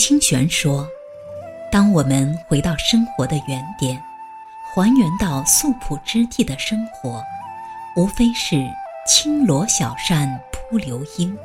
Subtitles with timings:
[0.00, 0.88] 清玄说
[1.70, 4.02] ：“当我们回到生活的原点，
[4.72, 7.22] 还原到素朴之地的生活，
[7.96, 8.56] 无非是
[9.06, 11.36] 轻罗小扇扑流莺，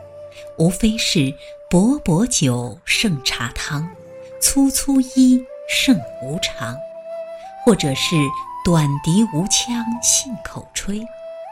[0.57, 1.36] 无非是
[1.70, 3.86] 薄薄酒胜茶汤，
[4.42, 5.38] 粗粗衣
[5.68, 6.78] 胜无常，
[7.66, 8.16] 或者是
[8.64, 11.06] 短笛无腔信口吹，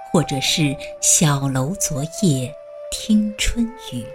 [0.09, 2.49] 或者是小楼昨夜
[2.93, 4.05] 听春雨。”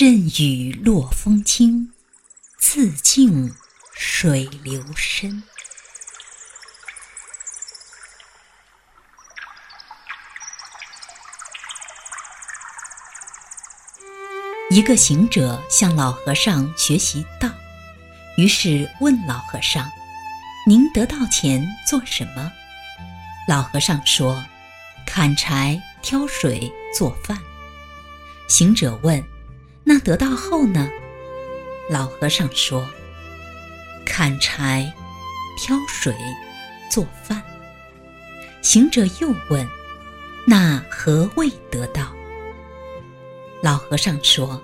[0.00, 1.92] 任雨落风轻，
[2.60, 3.52] 自静
[3.96, 5.42] 水流深。
[14.70, 17.50] 一个行者向老和尚学习道，
[18.36, 19.90] 于是问老和尚
[20.64, 22.52] ：“您得到钱做什么？”
[23.48, 24.46] 老和尚说
[25.04, 27.36] ：“砍柴、挑水、做饭。”
[28.48, 29.20] 行者问。
[29.88, 30.86] 那得到后呢？
[31.88, 32.86] 老和尚说
[34.04, 34.92] ：“砍柴、
[35.56, 36.14] 挑水、
[36.90, 37.42] 做饭。”
[38.60, 39.66] 行者又问
[40.46, 42.14] ：“那何谓得到？”
[43.64, 44.62] 老和尚说：“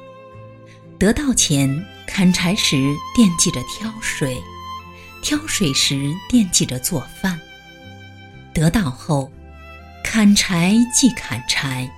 [1.01, 2.77] 得到前，砍柴时
[3.17, 4.37] 惦记着挑水，
[5.23, 7.35] 挑水时惦记着做饭；
[8.53, 9.33] 得到后，
[10.05, 11.91] 砍柴即砍柴，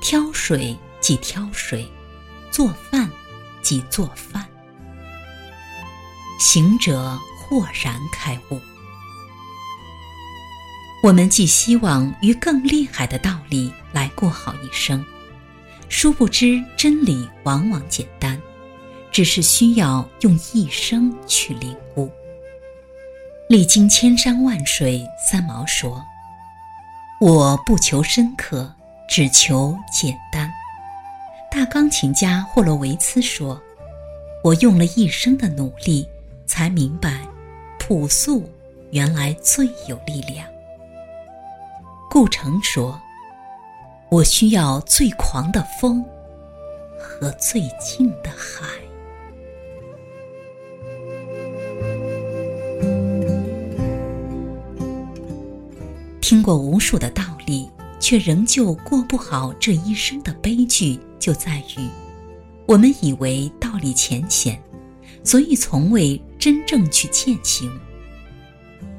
[0.00, 1.84] 挑水即挑水。”
[2.50, 3.10] 做饭
[3.62, 4.46] 即做饭，
[6.38, 8.60] 行者豁然开悟。
[11.02, 15.04] 我们寄希望于更厉害的道理来过好一生，
[15.88, 18.38] 殊不知真理往往简单，
[19.10, 22.10] 只是需要用一生去领悟。
[23.48, 26.04] 历经千山万水，三毛说
[27.20, 28.74] ：“我不求深刻，
[29.08, 30.52] 只求简单。”
[31.50, 33.60] 大钢琴家霍洛维茨说
[34.44, 36.08] ：“我用了一生的努力，
[36.46, 37.26] 才明白，
[37.76, 38.48] 朴素
[38.92, 40.46] 原来最有力量。”
[42.08, 42.96] 顾城说
[44.10, 46.04] ：“我需要最狂的风
[46.96, 48.64] 和最静的海。”
[56.20, 57.24] 听过无数的道，
[58.10, 60.98] 却仍旧过不好这一生的悲剧。
[61.20, 61.88] 就在于，
[62.66, 64.60] 我们以为道理浅显，
[65.22, 67.70] 所以从未真正去践行。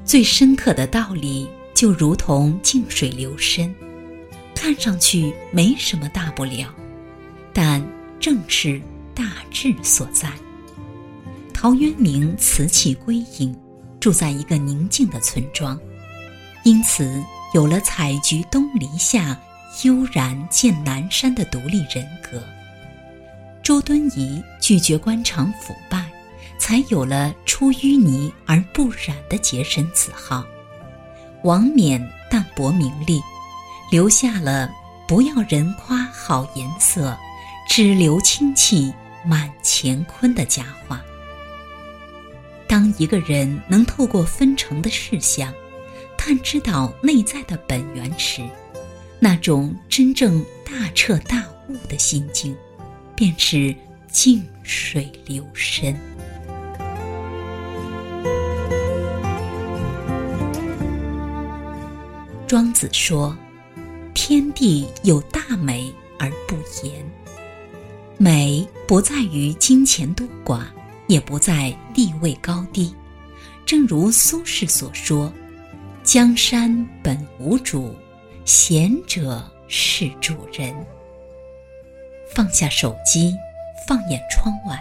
[0.02, 3.74] 最深刻的道理，就如同静水流深，
[4.54, 6.74] 看上去没什么大不了，
[7.52, 7.86] 但
[8.18, 8.80] 正是
[9.14, 10.32] 大智所在。
[11.52, 13.54] 陶渊明辞去归隐，
[14.00, 15.78] 住在一个宁静的村庄，
[16.64, 17.22] 因此
[17.54, 19.38] 有了“采菊东篱下”。
[19.84, 22.42] 悠然见南山的独立人格。
[23.62, 26.04] 周敦颐拒绝官场腐败，
[26.58, 30.44] 才有了出淤泥而不染的洁身自好。
[31.42, 33.18] 王冕淡泊名利，
[33.90, 34.70] 留下了
[35.08, 37.16] 不要人夸好颜色，
[37.66, 38.92] 只留清气
[39.24, 41.00] 满乾坤的佳话。
[42.68, 45.50] 当一个人能透过纷呈的事项，
[46.24, 48.48] 探知到内在的本源时，
[49.18, 52.56] 那种真正大彻大悟的心境，
[53.16, 53.74] 便是
[54.06, 55.98] 静水流深。
[62.46, 63.36] 庄子说
[64.14, 66.54] ：“天地有大美而不
[66.86, 67.04] 言，
[68.16, 70.62] 美不在于金钱多寡，
[71.08, 72.94] 也不在地位高低。
[73.66, 75.32] 正如苏轼所说
[76.04, 77.94] ：‘江山本无主。’”
[78.44, 80.74] 贤者是主人。
[82.34, 83.36] 放下手机，
[83.86, 84.76] 放眼窗外，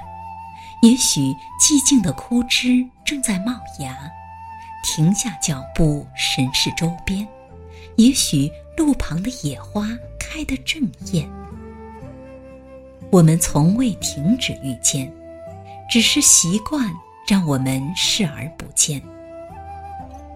[0.82, 1.22] 也许
[1.60, 3.94] 寂静的枯枝正在冒芽；
[4.84, 7.28] 停下脚步，审视周边，
[7.98, 9.88] 也许路旁的野花
[10.18, 10.82] 开得正
[11.12, 11.30] 艳。
[13.12, 15.14] 我们从未停止遇见，
[15.88, 16.92] 只是习惯
[17.28, 19.00] 让我们视而不见。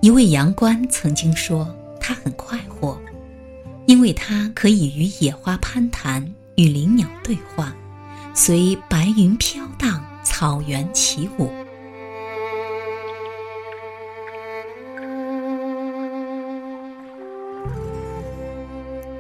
[0.06, 1.68] 一位阳关曾经说，
[2.00, 2.96] 他很快活。
[3.88, 7.74] 因为它可以与野花攀谈，与灵鸟对话，
[8.36, 11.50] 随白云飘荡，草原起舞。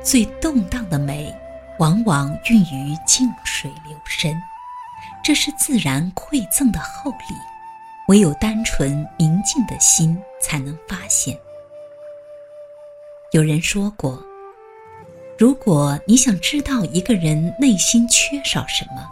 [0.03, 1.33] 最动荡的美，
[1.79, 4.39] 往往孕于静水流深，
[5.23, 7.35] 这是自然馈赠的厚礼，
[8.07, 11.39] 唯有单纯明净的心才能发现。
[13.31, 14.23] 有人说过。
[15.37, 19.05] 如果你想知道一个人内心缺少什么，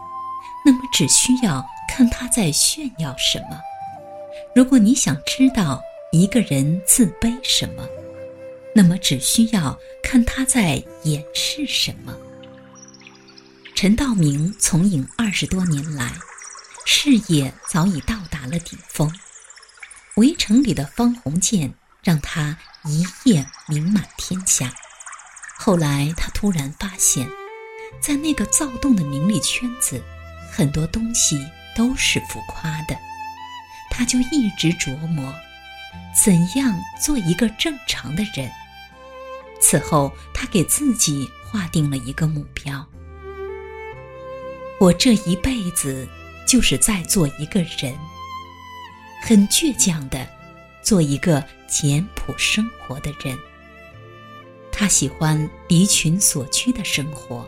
[0.66, 3.58] 那么只需要看他在炫耀什么；
[4.56, 5.82] 如果你想知道
[6.14, 7.86] 一个人自卑什么，
[8.74, 12.16] 那么只需要看他在掩饰什么。
[13.76, 16.10] 陈道明从影二十多年来，
[16.86, 19.10] 事业早已到达了顶峰，
[20.16, 24.74] 《围城》里的方鸿渐让他一夜名满天下。
[25.58, 27.28] 后来，他突然发现，
[28.02, 30.04] 在那个躁动的名利圈子，
[30.52, 31.40] 很多东西
[31.76, 32.98] 都是浮夸的。
[33.90, 35.34] 他就一直琢磨，
[36.14, 38.52] 怎样做一个正常的人。
[39.62, 42.86] 此后，他给自己划定了一个目标：
[44.80, 46.08] 我这一辈子
[46.46, 47.98] 就是在做一个人，
[49.22, 50.28] 很倔强的
[50.82, 53.38] 做一个简朴生活的人。
[54.72, 57.48] 他喜欢离群所居的生活，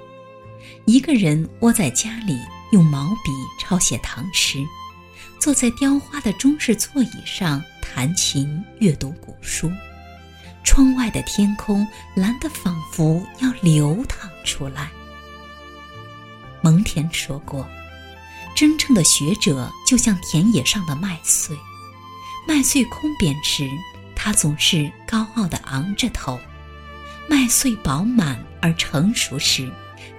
[0.85, 2.37] 一个人窝在家里，
[2.71, 4.59] 用毛笔抄写唐诗，
[5.39, 9.71] 坐在雕花的中式座椅上弹琴、阅读古书。
[10.63, 14.89] 窗外的天空蓝得仿佛要流淌出来。
[16.61, 17.67] 蒙恬说过
[18.55, 21.55] ：“真正的学者就像田野上的麦穗，
[22.47, 23.69] 麦穗空扁时，
[24.15, 26.39] 他总是高傲地昂着头。”
[27.27, 29.69] 麦穗饱满而成熟时，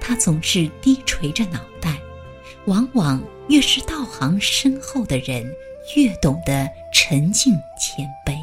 [0.01, 1.97] 他总是低垂着脑袋。
[2.67, 5.47] 往往越是道行深厚的人，
[5.97, 8.37] 越懂得沉静谦卑。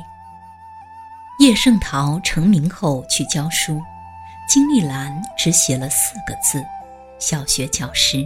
[1.39, 3.81] 叶圣陶成名后去教书，
[4.47, 6.63] 金丽兰只写了四个字：
[7.19, 8.25] 小学教师。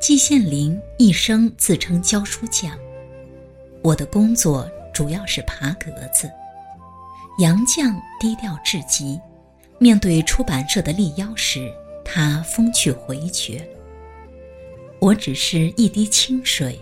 [0.00, 2.76] 季羡林一生自称教书匠。
[3.82, 6.30] 我的工作主要是爬格子。
[7.38, 9.20] 杨绛低调至极。
[9.78, 11.70] 面对出版社的力邀时，
[12.02, 13.62] 他风趣回绝
[14.98, 16.80] ：“我只是一滴清水，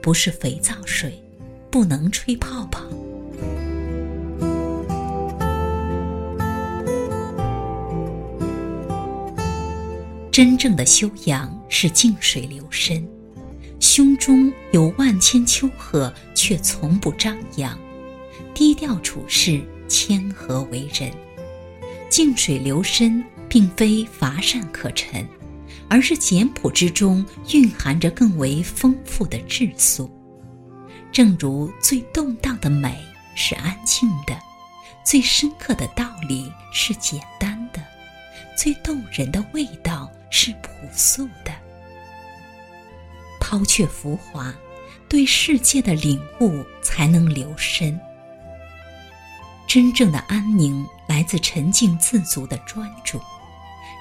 [0.00, 1.22] 不是肥皂水，
[1.70, 2.82] 不能吹泡泡。”
[10.32, 13.08] 真正的修养是静水流深，
[13.80, 17.76] 胸中有万千丘壑，却从不张扬，
[18.52, 19.58] 低调处事，
[19.88, 21.10] 谦和为人。
[22.10, 25.26] 静水流深，并非乏善可陈，
[25.88, 30.10] 而是简朴之中蕴含着更为丰富的质素。
[31.10, 33.02] 正如最动荡的美
[33.34, 34.38] 是安静的，
[35.06, 37.82] 最深刻的道理是简单的，
[38.58, 41.51] 最动人的味道是朴素的。
[43.52, 44.50] 抛却浮华，
[45.10, 48.00] 对世界的领悟才能留深。
[49.66, 53.20] 真正的安宁来自沉静自足的专注，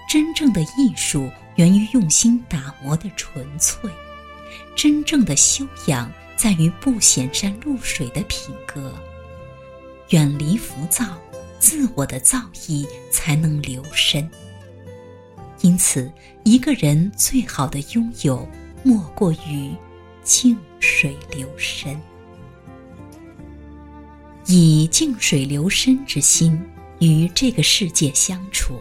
[0.10, 3.92] 真正的艺术源于用心打磨的纯粹，
[4.74, 8.96] 真正的修养在于不显山露水的品格。
[10.12, 11.06] 远离浮躁，
[11.60, 14.32] 自我的造诣才能留深。
[15.60, 16.10] 因此，
[16.46, 18.48] 一个人最好的拥有，
[18.84, 19.76] 莫过于
[20.24, 22.00] 静水流深。
[24.48, 26.60] 以静水流深之心
[27.00, 28.80] 与这个世界相处，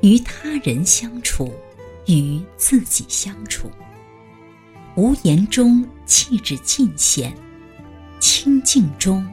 [0.00, 1.52] 与他人相处，
[2.06, 3.70] 与自己相处。
[4.96, 7.36] 无言中气质尽显，
[8.18, 9.26] 清静中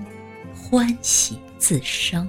[0.53, 2.27] 欢喜自生。